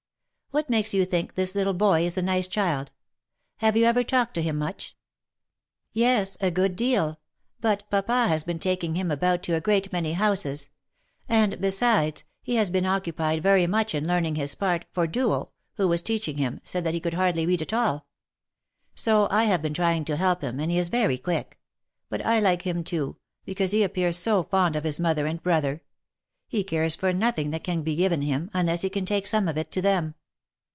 [0.53, 2.91] What makes you think this little boy is a nice child?
[3.59, 4.97] Have you ever talked to him much
[5.93, 7.21] ?""Yes, a good deal;
[7.61, 10.67] but papa has been taking him about to a great many houses;
[11.29, 15.51] and besides, he has been occupied very much in learn ing his part, for Duo,
[15.75, 18.07] who was teaching him, said that he could hardly read at all.
[18.93, 21.57] So I have been trying to help him, and he is very quick.
[22.09, 23.15] But I like him, too,
[23.45, 25.81] because he appears so fond of his mother and bro ther.
[26.45, 29.57] He cares for nothing that can be given him, unless he can take some of
[29.57, 30.13] it to them."